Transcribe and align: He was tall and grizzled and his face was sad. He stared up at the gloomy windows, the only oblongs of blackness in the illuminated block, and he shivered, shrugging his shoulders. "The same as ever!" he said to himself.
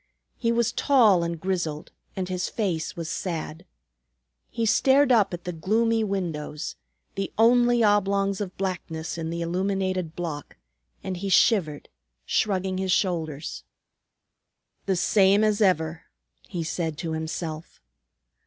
He 0.39 0.51
was 0.51 0.71
tall 0.71 1.21
and 1.23 1.39
grizzled 1.39 1.91
and 2.15 2.27
his 2.27 2.49
face 2.49 2.95
was 2.95 3.07
sad. 3.07 3.67
He 4.49 4.65
stared 4.65 5.11
up 5.11 5.31
at 5.31 5.43
the 5.43 5.53
gloomy 5.53 6.03
windows, 6.03 6.75
the 7.13 7.31
only 7.37 7.83
oblongs 7.83 8.41
of 8.41 8.57
blackness 8.57 9.15
in 9.19 9.29
the 9.29 9.41
illuminated 9.43 10.15
block, 10.15 10.57
and 11.03 11.17
he 11.17 11.29
shivered, 11.29 11.87
shrugging 12.25 12.79
his 12.79 12.91
shoulders. 12.91 13.63
"The 14.87 14.95
same 14.95 15.43
as 15.43 15.61
ever!" 15.61 16.05
he 16.47 16.63
said 16.63 16.97
to 16.97 17.11
himself. 17.13 17.79